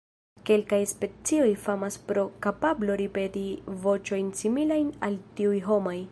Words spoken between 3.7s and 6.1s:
voĉojn similajn al tiuj homaj.